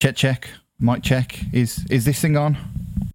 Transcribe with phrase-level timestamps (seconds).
[0.00, 0.48] Check, check.
[0.78, 1.40] Mic check.
[1.52, 2.56] Is is this thing on?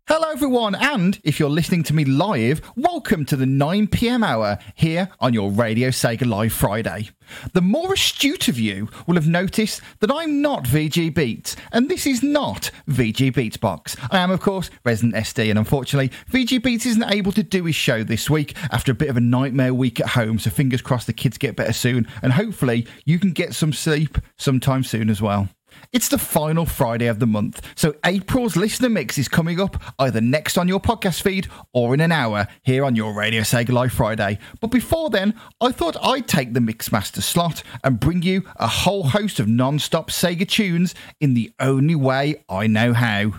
[0.10, 4.58] Hello, everyone, and if you're listening to me live, welcome to the 9 pm hour
[4.76, 7.10] here on your Radio Sega Live Friday.
[7.54, 12.06] The more astute of you will have noticed that I'm not VG Beats, and this
[12.06, 13.96] is not VG Beats Box.
[14.12, 17.76] I am, of course, Resident SD, and unfortunately, VG Beats isn't able to do his
[17.76, 21.08] show this week after a bit of a nightmare week at home, so fingers crossed
[21.08, 25.22] the kids get better soon, and hopefully you can get some sleep sometime soon as
[25.22, 25.48] well.
[25.94, 30.22] It's the final Friday of the month, so April's listener mix is coming up either
[30.22, 33.94] next on your podcast feed or in an hour here on your Radio Sega Live
[33.94, 34.40] Friday.
[34.60, 39.04] But before then, I thought I'd take the Mixmaster slot and bring you a whole
[39.04, 43.34] host of non stop Sega tunes in the only way I know how.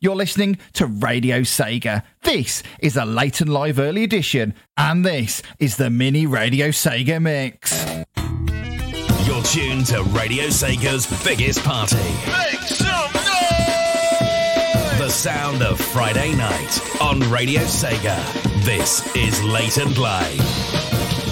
[0.00, 2.02] You're listening to Radio Sega.
[2.24, 7.22] This is a late and live early edition, and this is the mini Radio Sega
[7.22, 7.70] mix.
[9.30, 11.96] You're tuned to Radio Sega's biggest party.
[12.26, 14.98] Make some noise!
[14.98, 18.18] The sound of Friday night on Radio Sega.
[18.64, 21.29] This is Late and Live.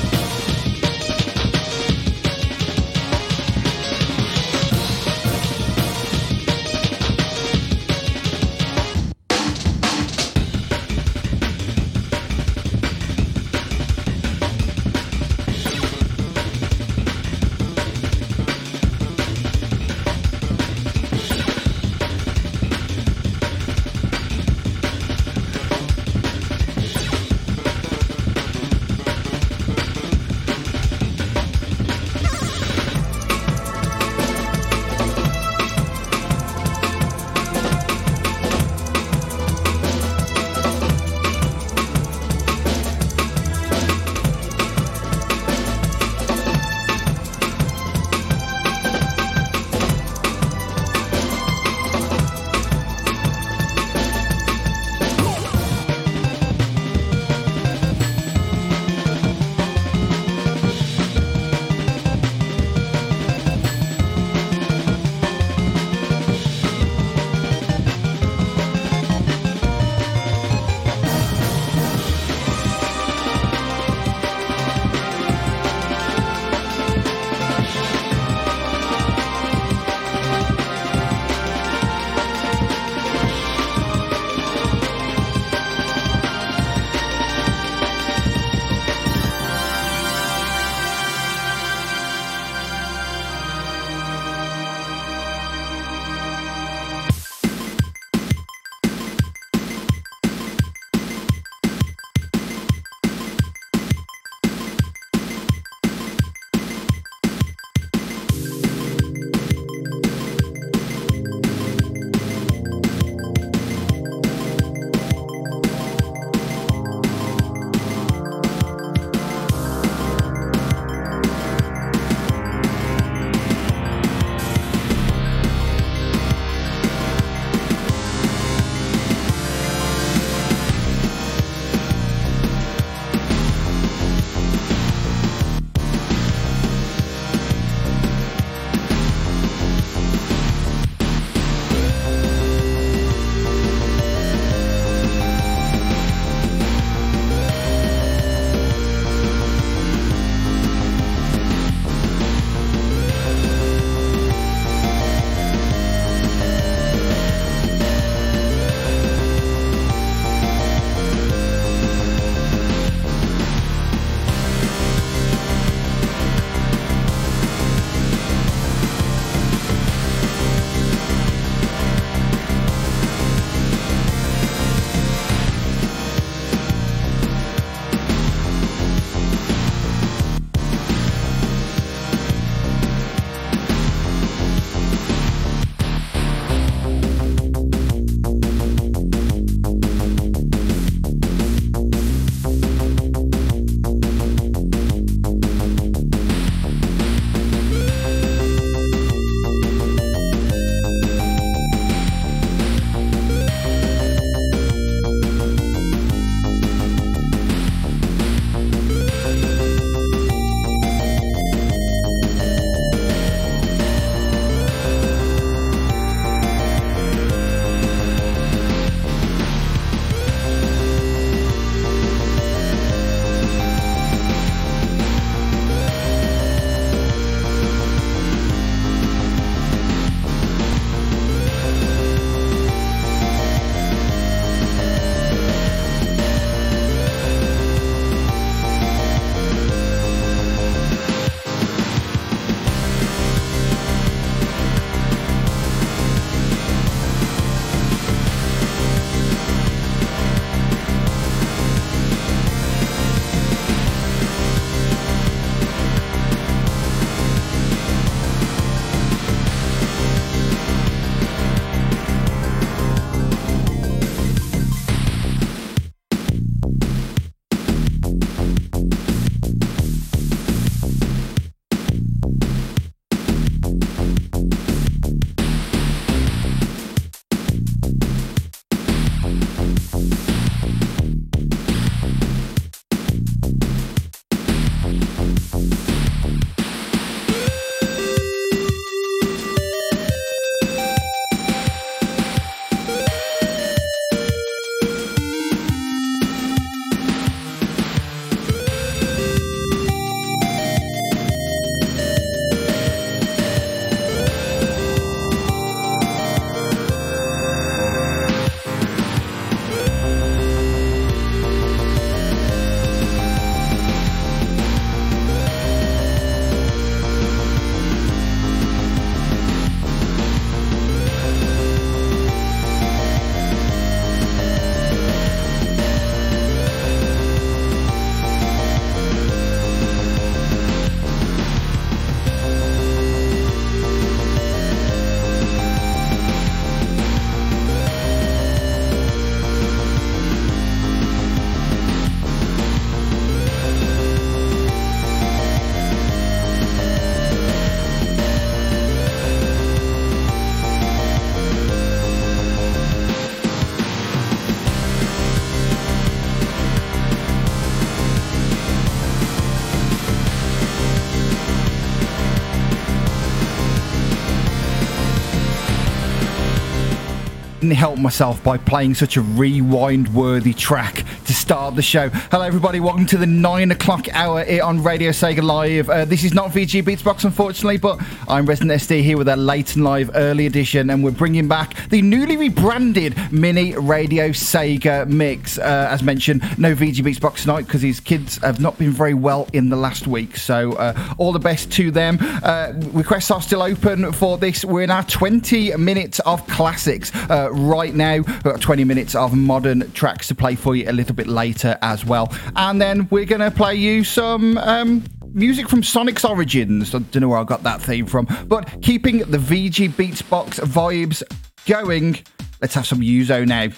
[367.69, 372.09] Couldn't help myself by playing such a rewind worthy track to start the show.
[372.09, 372.81] Hello, everybody.
[372.81, 375.91] Welcome to the nine o'clock hour here on Radio Sega Live.
[375.91, 379.75] Uh, this is not VG Beatsbox, unfortunately, but I'm Resident SD here with a late
[379.75, 385.59] and live early edition, and we're bringing back the newly rebranded mini Radio Sega mix.
[385.59, 389.47] Uh, as mentioned, no VG Beatsbox tonight because his kids have not been very well
[389.53, 390.35] in the last week.
[390.39, 392.17] So, uh, all the best to them.
[392.43, 394.65] Uh, requests are still open for this.
[394.65, 398.17] We're in our 20 minutes of classics uh, right now.
[398.17, 401.77] We've got 20 minutes of modern tracks to play for you a little bit later
[401.83, 402.33] as well.
[402.57, 404.57] And then we're going to play you some.
[404.59, 405.05] Um,
[405.35, 406.95] music from Sonic's Origins.
[406.95, 411.23] I don't know where I got that theme from, but keeping the VG Beatsbox vibes
[411.67, 412.19] going.
[412.61, 413.69] Let's have some Yuzo now.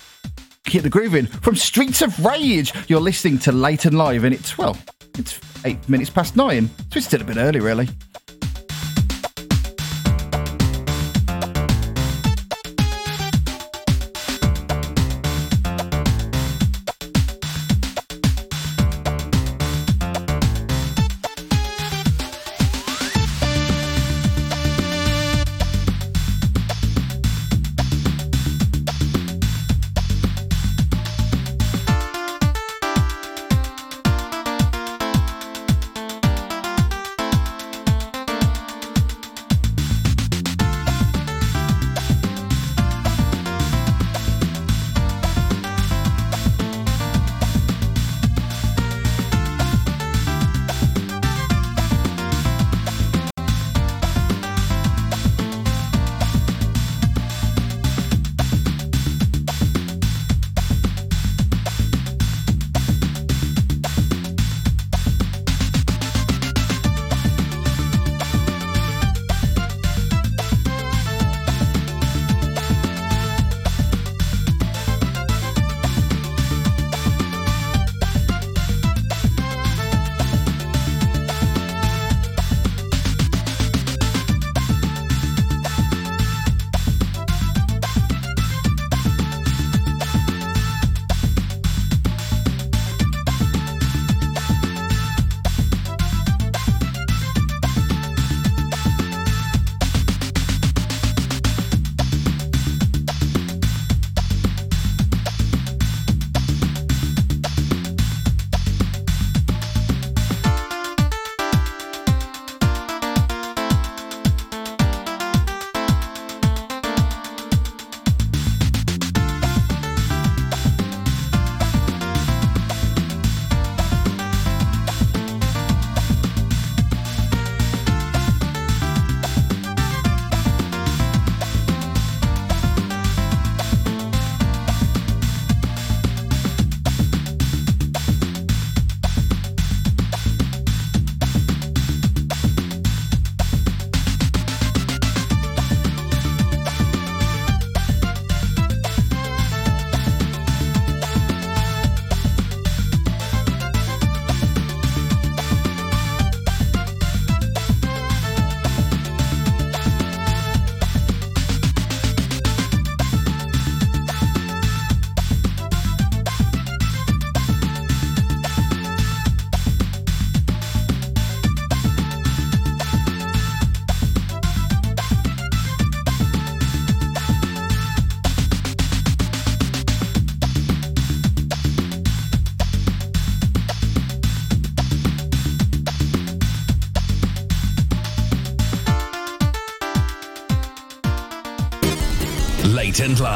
[0.67, 2.73] Keep the grooving from Streets of Rage.
[2.89, 4.77] You're listening to Late and Live, and it's well,
[5.19, 7.89] it's eight minutes past nine, so it's still a bit early, really.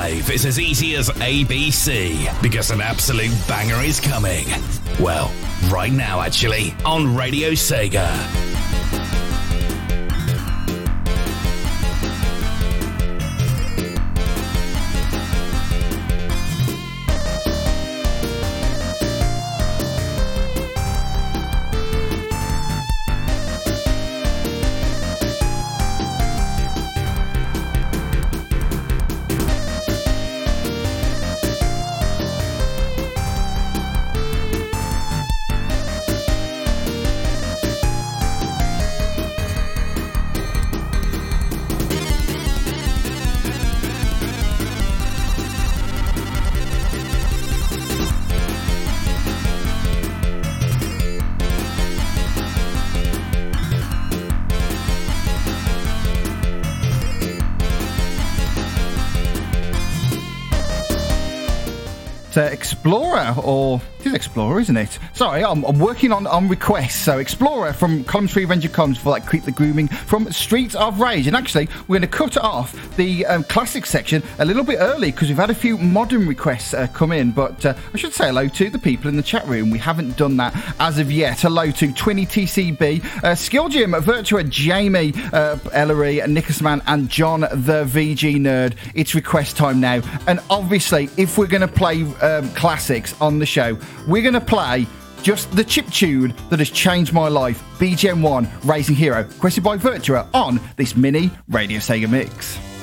[0.04, 4.46] Live is as easy as ABC because an absolute banger is coming.
[5.00, 5.32] Well,
[5.72, 8.43] right now, actually, on Radio Sega.
[62.36, 64.98] Uh, Explorer, or it is Explorer, isn't it?
[65.12, 66.96] Sorry, I'm, I'm, working on, on requests.
[66.96, 71.00] So Explorer from Column 3 Ranger Comes for like Keep the Grooving from Streets of
[71.00, 71.26] Rage.
[71.26, 75.10] And actually, we're going to cut off the um, classic section a little bit early
[75.10, 77.30] because we've had a few modern requests uh, come in.
[77.30, 79.70] But uh, I should say hello to the people in the chat room.
[79.70, 81.40] We haven't done that as of yet.
[81.40, 87.84] Hello to Twinny TCB, uh, Skill Gym, Virtua, Jamie, uh, Ellery, Nickusman, and John the
[87.84, 88.76] VG Nerd.
[88.94, 90.02] It's request time now.
[90.26, 94.40] And obviously, if we're going to play um, classics on the show, we're going to
[94.40, 94.86] play
[95.22, 99.76] just the chip tune that has changed my life BGM 1 Racing Hero, requested by
[99.76, 102.73] Virtua on this mini Radio Sega mix.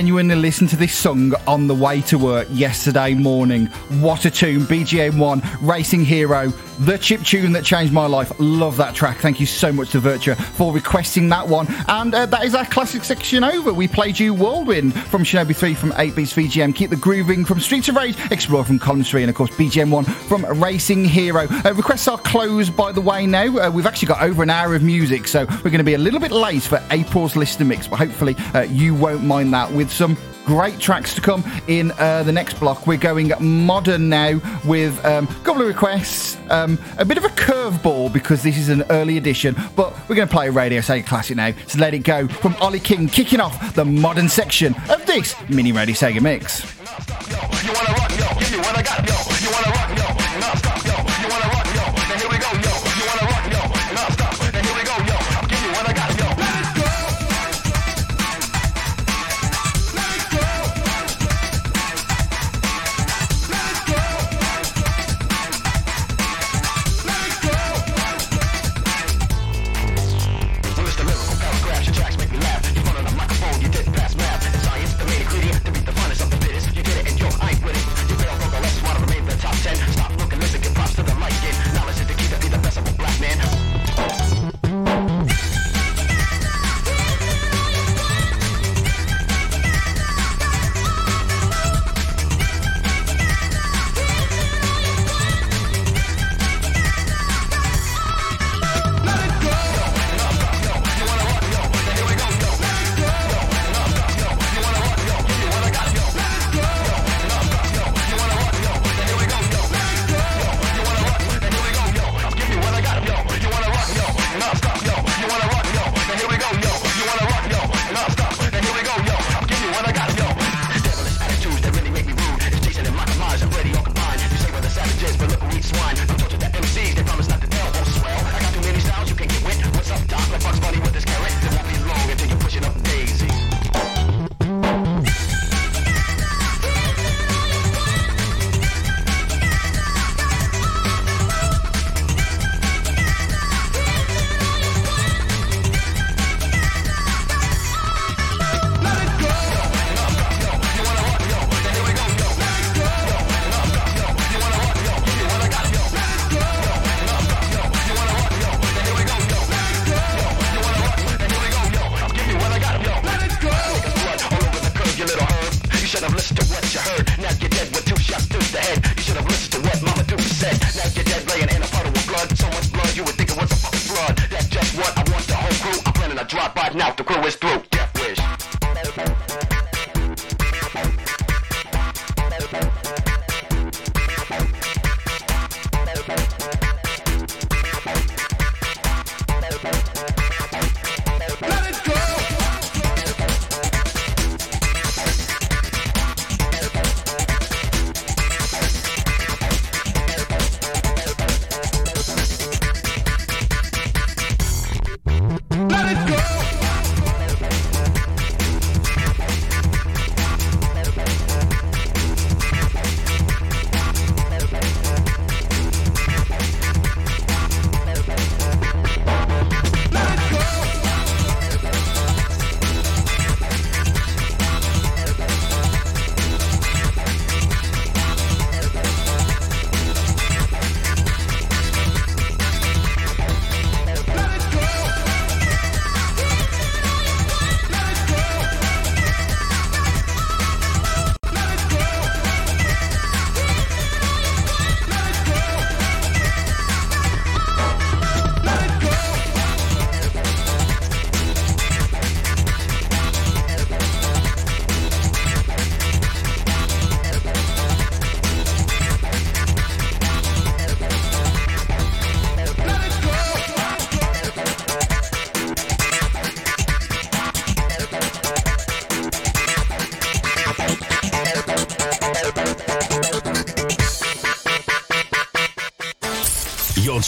[0.00, 3.66] Genuinely listened to this song on the way to work yesterday morning.
[4.00, 4.62] What a tune!
[4.62, 6.50] BGM1, Racing Hero,
[6.80, 8.32] the chip tune that changed my life.
[8.38, 9.18] Love that track.
[9.18, 11.66] Thank you so much to Virtua for requesting that one.
[11.88, 13.72] And uh, that is our classic section over.
[13.72, 17.60] We played you Whirlwind from Shinobi 3 from 8 Beats VGM, Keep the Grooving from
[17.60, 21.46] Streets of Rage, Explore from Column 3, and of course BGM1 from Racing Hero.
[21.64, 23.58] Uh, requests are closed, by the way, now.
[23.58, 25.98] Uh, we've actually got over an hour of music, so we're going to be a
[25.98, 29.90] little bit late for April's listener mix, but hopefully uh, you won't mind that with
[29.90, 30.16] some
[30.50, 32.84] great tracks to come in uh, the next block.
[32.84, 37.28] We're going modern now with um, a couple of requests, um, a bit of a
[37.28, 41.06] curveball because this is an early edition, but we're going to play a Radio Sega
[41.06, 41.52] classic now.
[41.68, 45.70] So let it go from Ollie King, kicking off the modern section of this mini
[45.70, 46.66] Radio Sega mix.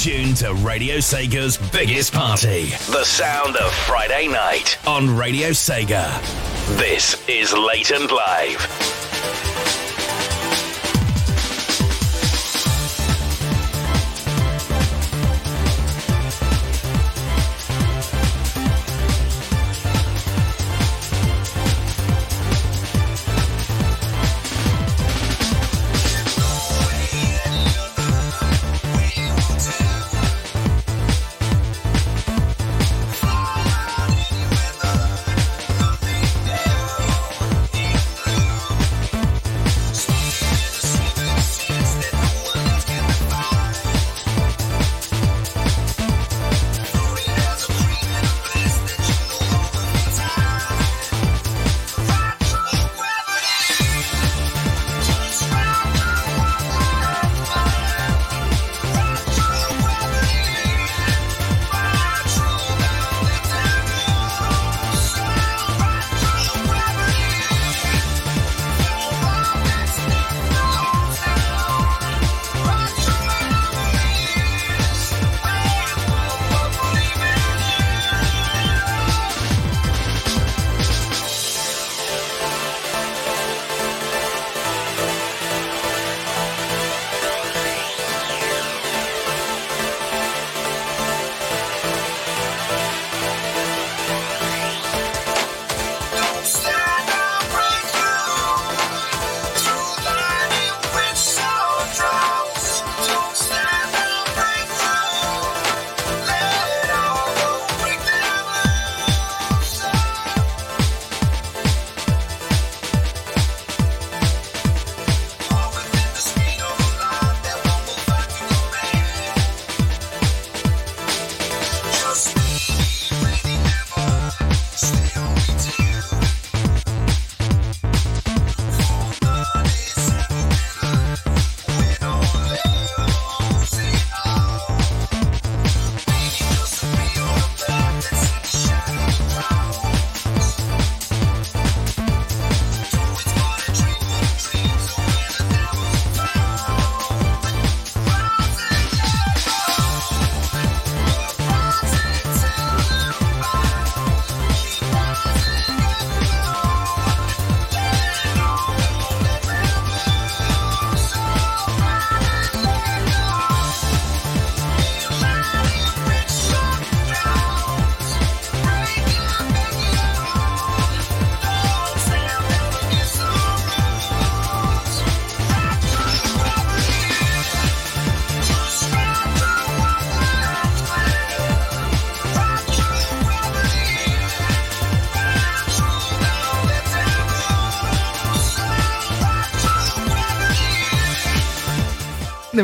[0.02, 2.70] Tuned to Radio Sega's biggest party.
[2.90, 6.20] The sound of Friday night on Radio Sega.
[6.76, 8.81] This is Late and Live.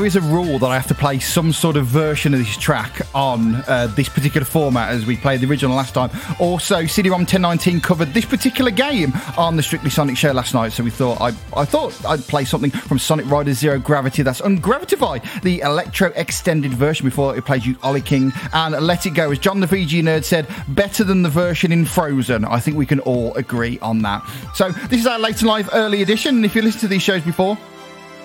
[0.09, 3.03] Is a rule that I have to play some sort of version of this track
[3.15, 6.09] on uh, this particular format as we played the original last time.
[6.41, 10.83] Also, CD-ROM 1019 covered this particular game on the Strictly Sonic show last night, so
[10.83, 14.23] we thought I, I thought I'd play something from Sonic Rider Zero Gravity.
[14.23, 19.11] That's Ungravitify, the electro extended version before it played you Ollie King and Let It
[19.11, 19.31] Go.
[19.31, 22.47] As John the VG nerd said, better than the version in Frozen.
[22.47, 24.27] I think we can all agree on that.
[24.55, 27.03] So this is our late and live early edition, and if you listen to these
[27.03, 27.59] shows before.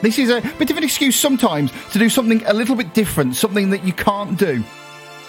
[0.02, 3.36] This is a bit of an excuse sometimes to do something a little bit different,
[3.36, 4.64] something that you can't do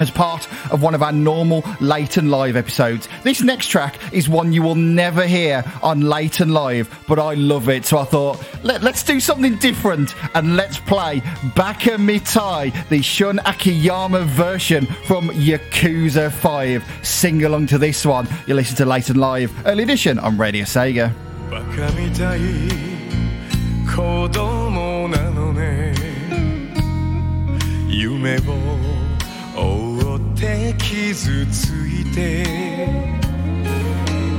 [0.01, 3.09] as part of one of our normal late and live episodes.
[3.23, 7.35] This next track is one you will never hear on late and live, but I
[7.35, 7.85] love it.
[7.85, 11.21] So I thought, Let, us do something different and let's play
[11.55, 16.85] Baka Mitai, the Shun Akiyama version from Yakuza 5.
[17.03, 18.29] Sing along to this one.
[18.47, 21.13] You listen to late and live, early edition on Radio Sega.
[23.87, 25.95] 子供なのね。
[27.89, 28.41] 夢を
[29.57, 32.45] 追って傷ついて。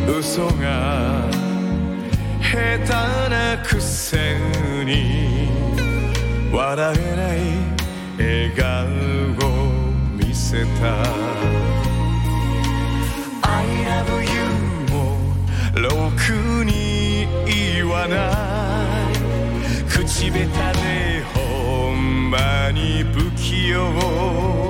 [0.07, 1.23] 嘘が
[2.41, 2.89] 下手
[3.29, 4.35] なくせ
[4.85, 5.49] に。
[6.51, 7.37] 笑えない
[8.17, 8.87] 笑顔
[9.49, 9.49] を
[10.17, 11.03] 見せた。
[13.41, 14.35] I love you
[14.91, 14.95] も
[15.75, 18.64] ろくに言わない。
[20.25, 24.64] 口下手でほんまに不器用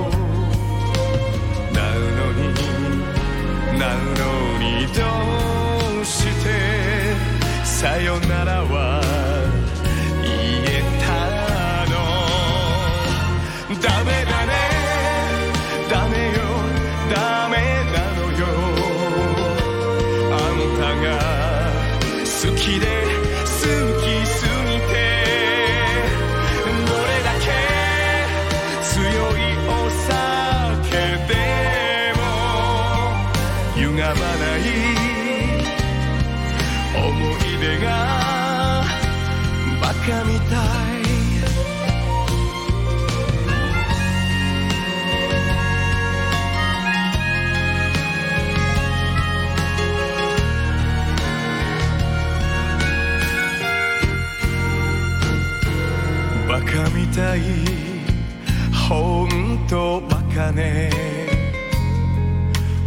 [60.52, 60.90] ね。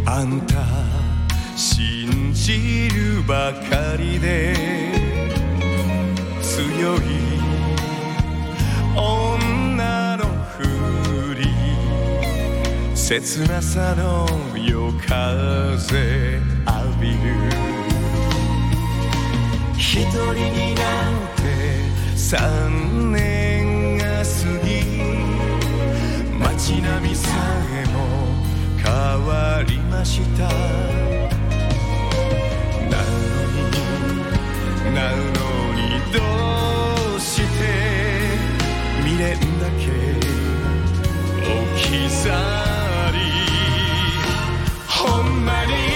[0.06, 0.54] あんた
[1.56, 4.54] 信じるばかりで
[6.42, 7.00] 強い
[8.96, 10.24] 女の
[10.58, 10.62] ふ
[11.34, 11.46] り
[12.94, 17.16] 切なさの夜風浴びる。
[19.76, 21.42] 一人になって
[22.16, 24.22] 三年が過
[24.59, 24.59] ぎ
[26.70, 27.26] 街並みさ
[27.72, 27.98] えも
[28.78, 28.86] 変
[29.26, 30.48] わりました。
[32.88, 35.18] なのになの
[35.74, 36.18] にど
[37.16, 37.48] うして
[39.02, 39.84] 未練だけ
[41.42, 42.30] 置き去
[43.12, 43.18] り
[44.86, 45.89] ほんまに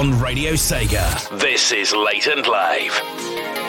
[0.00, 1.28] on Radio Sega.
[1.38, 3.59] This is Late and Live.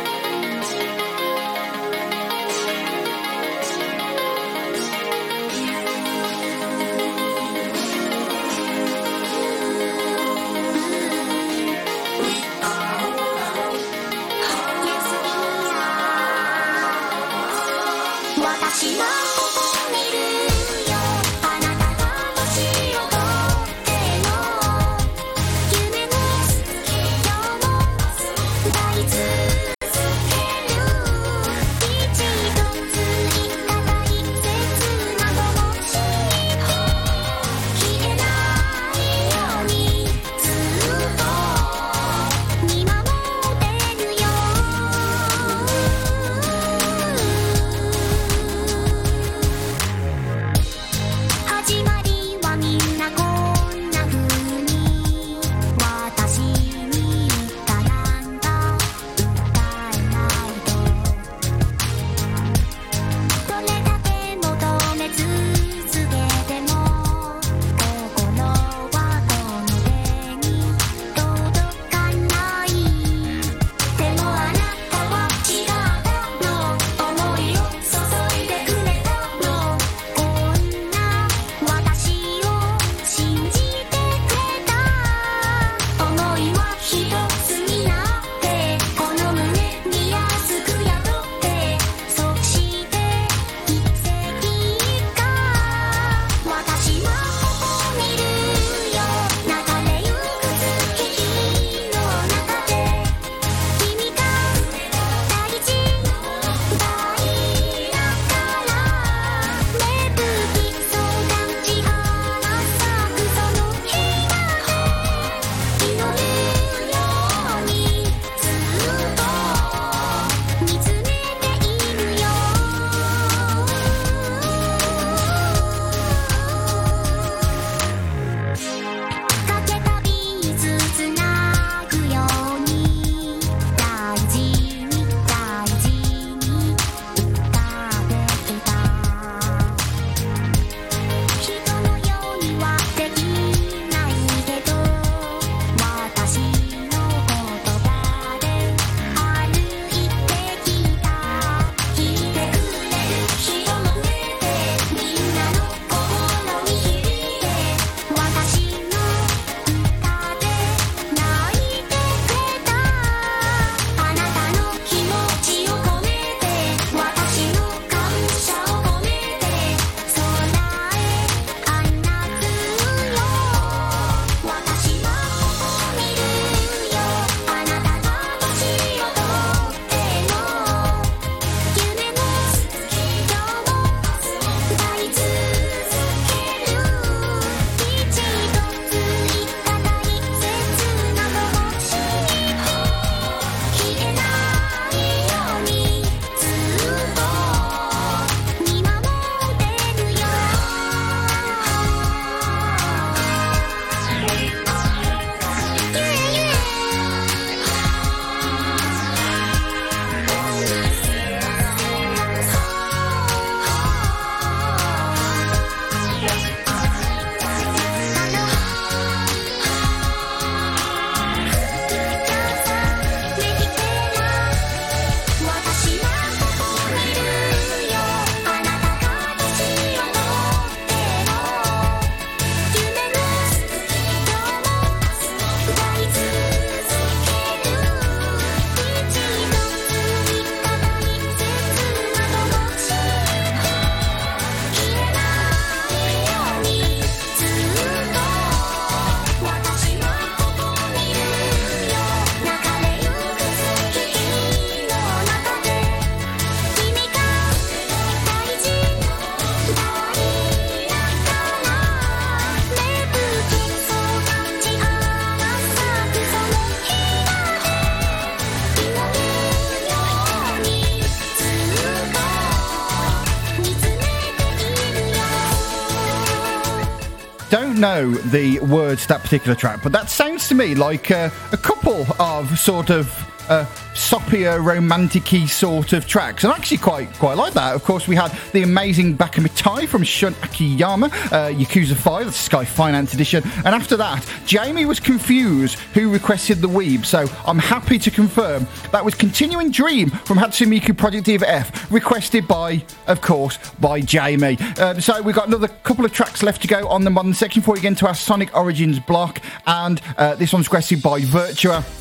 [278.02, 281.58] know the words to that particular track, but that sounds to me like uh, a
[281.58, 287.38] couple of sort of uh, soppier, romantic-y sort of tracks, and I actually quite quite
[287.38, 287.76] like that.
[287.76, 292.66] Of course, we had the amazing Bakamitai from Shun Akiyama, uh, Yakuza 5, the Sky
[292.66, 298.00] Finance Edition, and after that, Jamie was confused who requested the Weeb, so I'm happy
[298.00, 303.22] to confirm that was Continuing Dream from Hatsune Miku Project Diva F, requested by, of
[303.22, 304.58] course, by Jamie.
[304.78, 307.62] Uh, so we've got another couple of tracks left to go on the modern section
[307.62, 312.01] before we get into our Sonic Origins block, and uh, this one's requested by Virtua.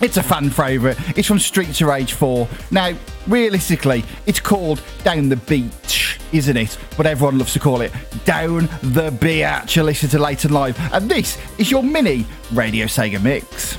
[0.00, 0.96] It's a fan favourite.
[1.18, 2.48] It's from Streets of Rage 4.
[2.70, 2.94] Now,
[3.26, 6.78] realistically, it's called Down the Beach, isn't it?
[6.96, 7.92] But everyone loves to call it
[8.24, 9.76] Down the Biatch.
[9.76, 10.78] You listen to Late and Live.
[10.94, 13.76] And this is your mini Radio Sega mix.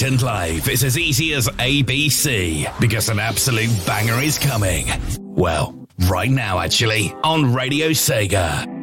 [0.00, 4.86] And live is as easy as ABC because an absolute banger is coming.
[5.18, 5.74] Well,
[6.08, 8.77] right now, actually, on Radio Sega.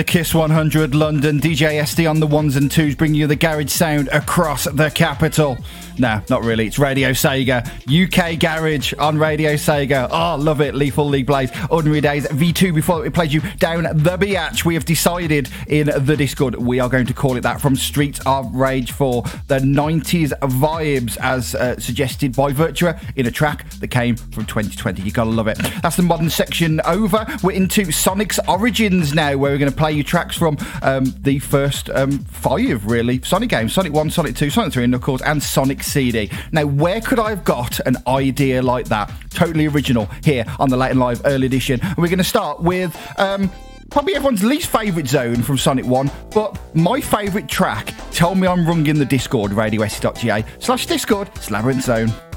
[0.00, 3.70] The Kiss 100 London, DJ SD on the ones and twos, bringing you the garage
[3.70, 5.58] sound across the capital.
[5.98, 6.66] No, not really.
[6.66, 7.60] It's Radio Sega.
[7.86, 10.08] UK Garage on Radio Sega.
[10.10, 10.74] Oh, love it.
[10.74, 11.50] Lethal League Blaze.
[11.68, 14.64] Ordinary Days V2 before we played you down the biatch.
[14.64, 18.18] We have decided in the Discord we are going to call it that from Streets
[18.24, 23.88] of Rage for the 90s vibes as uh, suggested by Virtua in a track that
[23.88, 25.02] came from 2020.
[25.02, 25.58] You gotta love it.
[25.82, 27.26] That's the modern section over.
[27.42, 31.38] We're into Sonic's Origins now, where we're going to play you tracks from um, the
[31.38, 33.20] first um, five, really.
[33.22, 36.30] Sonic games Sonic 1, Sonic 2, Sonic 3, and of course, and Sonic CD.
[36.52, 39.12] Now, where could I have got an idea like that?
[39.30, 41.80] Totally original here on the Late and Live Early Edition.
[41.82, 42.96] And we're going to start with.
[43.18, 43.50] Um,
[43.90, 48.64] Probably everyone's least favourite zone from Sonic 1, but my favourite track, Tell Me I'm
[48.64, 52.29] Wrong in the Discord, radios.ga slash Discord, it's Labyrinth Zone.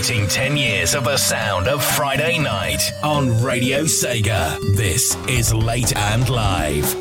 [0.00, 4.58] Celebrating 10 years of the sound of Friday night on Radio Sega.
[4.74, 6.99] This is Late and Live.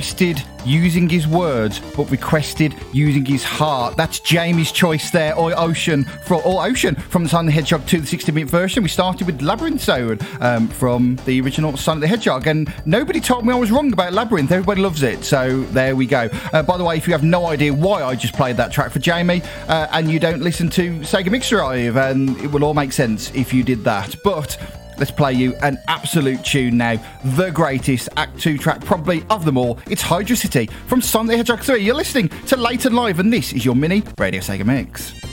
[0.00, 3.98] Requested using his words, but requested using his heart.
[3.98, 8.00] That's Jamie's choice there, or Ocean from or Ocean from the Sonic the Hedgehog 2,
[8.00, 8.82] the 60-bit version.
[8.82, 13.44] We started with Labyrinth Zone um, from the original Sonic the Hedgehog, and nobody told
[13.44, 14.50] me I was wrong about Labyrinth.
[14.50, 16.30] Everybody loves it, so there we go.
[16.54, 18.90] Uh, by the way, if you have no idea why I just played that track
[18.90, 22.72] for Jamie, uh, and you don't listen to Sega Mix Drive, and it will all
[22.72, 24.16] make sense if you did that.
[24.24, 24.56] But
[25.00, 27.02] Let's play you an absolute tune now.
[27.24, 29.78] The greatest Act 2 track, probably of them all.
[29.88, 31.82] It's Hydrocity from Sonic the Hedgehog 3.
[31.82, 35.29] You're listening to Late and Live, and this is your mini Radio Sega Mix.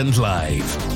[0.00, 0.89] Live.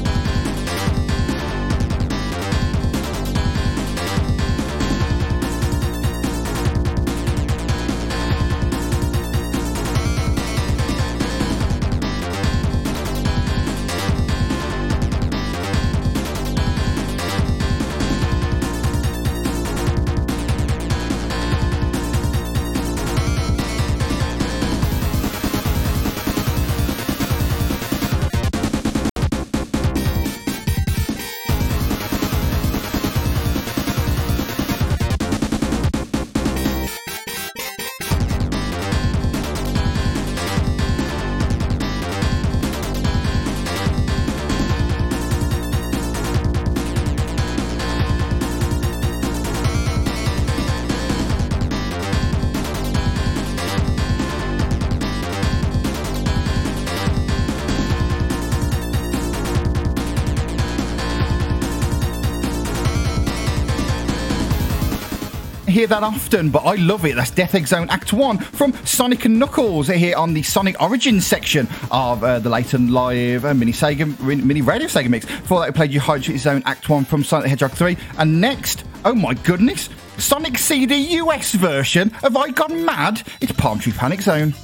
[65.85, 67.15] Hear that often, but I love it.
[67.15, 71.27] That's Death Egg Zone Act 1 from Sonic and Knuckles here on the Sonic Origins
[71.27, 75.27] section of uh, the Late and Live uh, mini Sega, mini radio Sega mix.
[75.27, 77.99] Before that, we played you Hydrocity Zone Act 1 from Sonic the Hedgehog 3.
[78.17, 82.09] And next, oh my goodness, Sonic CD US version.
[82.09, 83.23] Have I gone mad?
[83.43, 84.55] It's Palm Tree Panic Zone.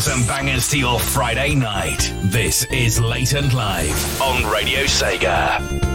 [0.00, 2.12] Tunes and bangers to your Friday night.
[2.22, 5.89] This is Late and Live on Radio Sega.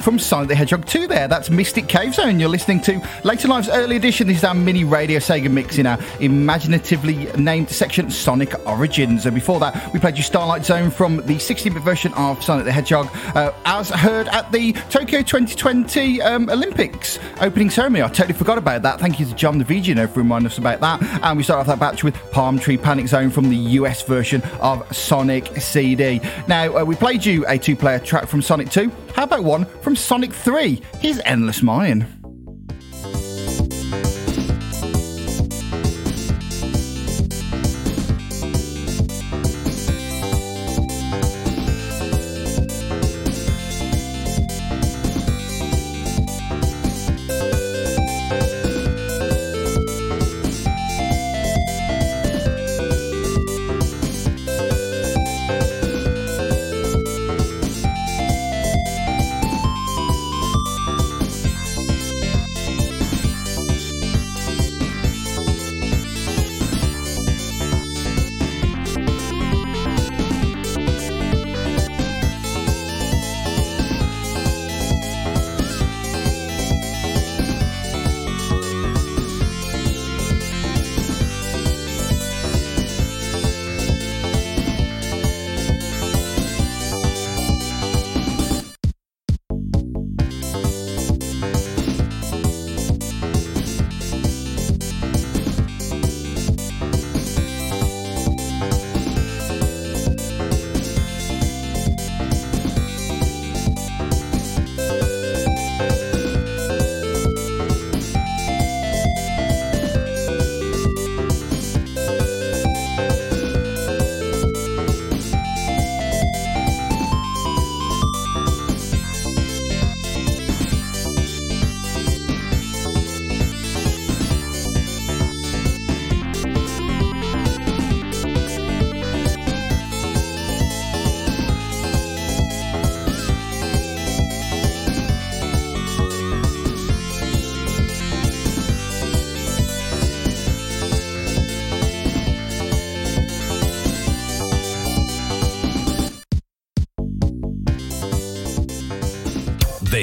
[0.00, 1.28] From Sonic the Hedgehog 2 there.
[1.28, 2.40] That's Mystic Cave Zone.
[2.40, 4.26] You're listening to Late and Live's early edition.
[4.26, 9.26] This is our mini Radio Sega mix in our imaginatively named section Sonic Origins.
[9.26, 12.64] And before that, we played you Starlight Zone from the 16 bit version of Sonic
[12.64, 18.02] the Hedgehog, uh, as heard at the Tokyo 2020 um, Olympics opening ceremony.
[18.02, 19.00] I totally forgot about that.
[19.00, 21.02] Thank you to John the VG for reminding us about that.
[21.22, 24.42] And we start off that batch with Palm Tree Panic Zone from the US version
[24.60, 26.20] of Sonic CD.
[26.48, 28.90] Now, uh, we played you a two player track from Sonic 2.
[29.14, 30.82] How about one from Sonic 3?
[30.98, 32.13] Here's Endless Mine.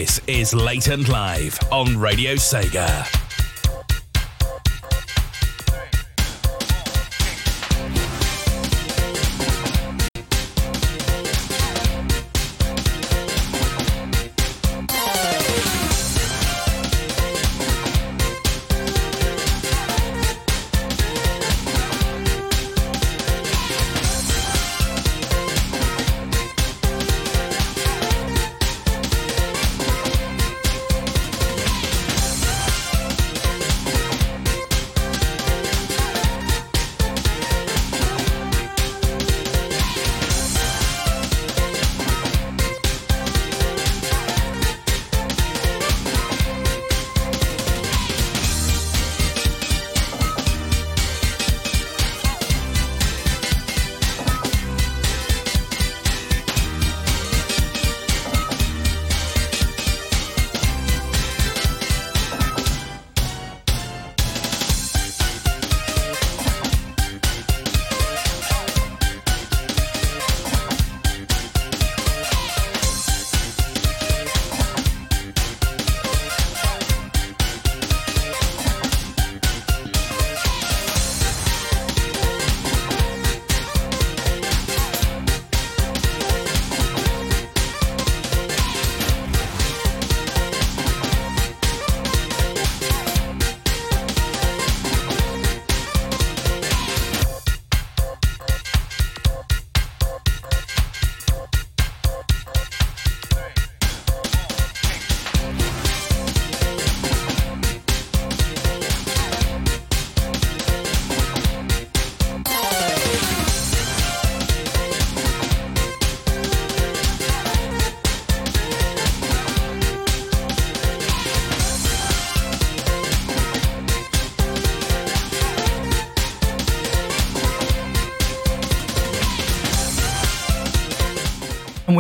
[0.02, 3.21] This is Late and Live on Radio Sega.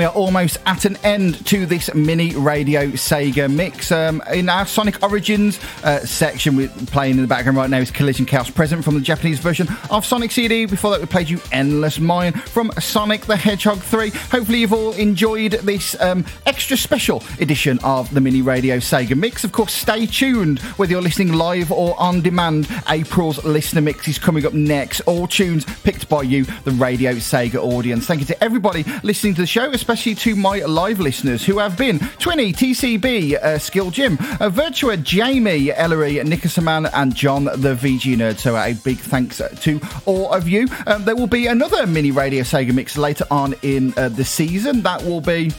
[0.02, 3.92] We are almost at an end to this mini Radio Sega mix.
[3.92, 7.92] Um, in our Sonic Origins uh, section, we're playing in the background right now is
[7.92, 10.66] Collision Chaos Present from the Japanese version of Sonic CD.
[10.66, 14.10] Before that, we played you Endless Mine from Sonic the Hedgehog 3.
[14.10, 19.44] Hopefully, you've all enjoyed this um, extra special edition of the mini Radio Sega mix.
[19.44, 22.68] Of course, stay tuned whether you're listening live or on demand.
[22.90, 25.02] April's listener mix is coming up next.
[25.02, 28.08] All tunes picked by you, the Radio Sega audience.
[28.08, 31.78] Thank you to everybody listening to the show, especially to my live listeners who have
[31.78, 38.16] been Twinny, TCB, uh, Skill Jim, uh, Virtua, Jamie, Ellery, Nickersaman, and John the VG
[38.16, 38.38] Nerd.
[38.38, 40.70] So a big thanks to all of you.
[40.88, 44.82] Um, there will be another mini Radio Sega mix later on in uh, the season.
[44.84, 45.52] That will be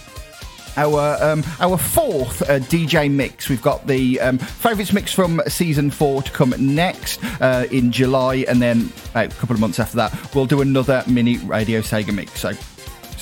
[0.78, 3.50] our um, our fourth uh, DJ mix.
[3.50, 8.46] We've got the um, favourites mix from season four to come next uh, in July,
[8.48, 12.14] and then uh, a couple of months after that, we'll do another mini Radio Sega
[12.14, 12.40] mix.
[12.40, 12.52] So.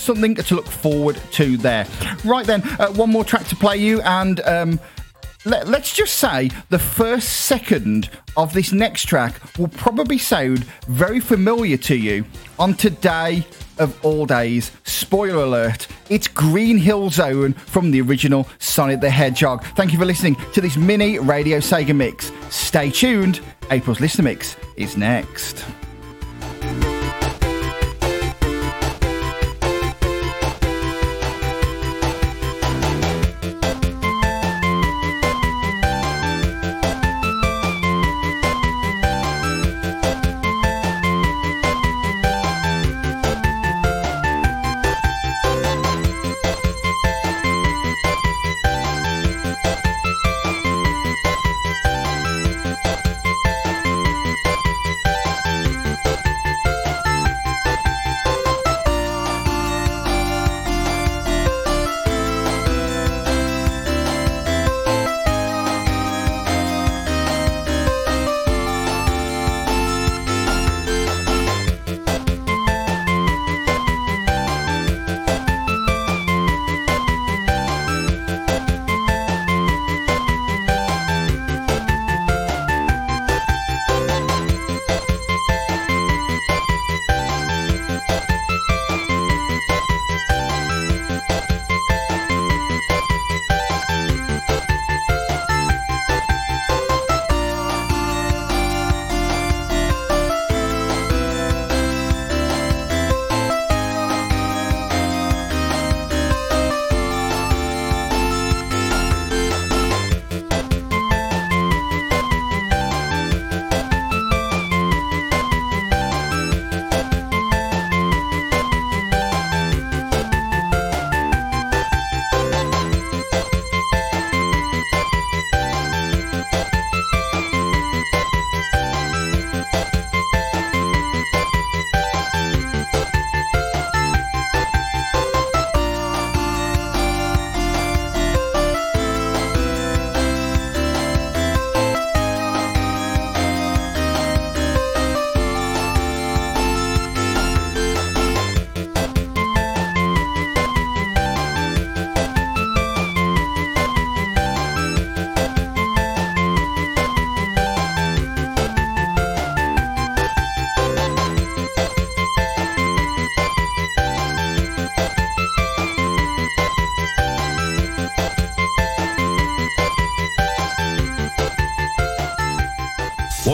[0.00, 1.86] Something to look forward to there.
[2.24, 4.80] Right then, uh, one more track to play you, and um,
[5.44, 11.20] let, us just say the first second of this next track will probably sound very
[11.20, 12.24] familiar to you
[12.58, 13.46] on today
[13.78, 14.72] of all days.
[14.84, 19.64] Spoiler alert, it's Green Hill Zone from the original Sonic the Hedgehog.
[19.76, 22.32] Thank you for listening to this mini Radio Sega mix.
[22.50, 23.40] Stay tuned,
[23.70, 25.64] April's Listener Mix is next.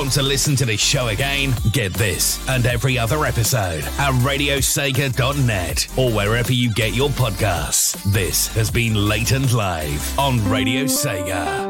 [0.07, 1.53] Want to listen to this show again?
[1.73, 8.01] Get this and every other episode at radiosega.net or wherever you get your podcasts.
[8.05, 11.66] This has been Late and Live on Radio Sega.